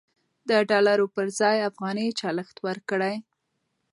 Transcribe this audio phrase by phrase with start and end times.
[0.49, 3.15] د ډالرو پر ځای افغانۍ چلښت ورکړئ.